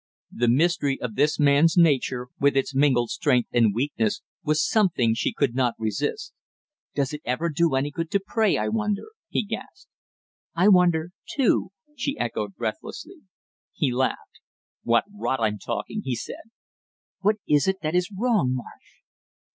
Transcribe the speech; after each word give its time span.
The 0.31 0.47
mystery 0.47 0.99
of 0.99 1.11
his 1.15 1.37
man's 1.39 1.77
nature, 1.77 2.29
with 2.39 2.57
its 2.57 2.73
mingled 2.73 3.11
strength 3.11 3.49
and 3.53 3.71
weakness, 3.71 4.23
was 4.43 4.67
something 4.67 5.13
she 5.13 5.31
could 5.31 5.53
not 5.53 5.75
resist. 5.77 6.33
"Does 6.95 7.13
it 7.13 7.21
ever 7.23 7.49
do 7.49 7.75
any 7.75 7.91
good 7.91 8.09
to 8.09 8.19
pray, 8.19 8.57
I 8.57 8.67
wonder?" 8.67 9.09
he 9.29 9.45
gasped. 9.45 9.91
"I 10.55 10.69
wonder, 10.69 11.11
too!" 11.29 11.69
she 11.95 12.17
echoed 12.17 12.55
breathlessly. 12.55 13.21
He 13.73 13.91
laughed. 13.93 14.39
"What 14.81 15.03
rot 15.13 15.39
I'm 15.39 15.59
talking!" 15.59 16.01
he 16.03 16.15
said. 16.15 16.49
"What 17.19 17.35
is 17.47 17.67
it 17.67 17.77
that 17.83 17.93
is 17.93 18.09
wrong, 18.09 18.51
Marsh?" 18.55 19.03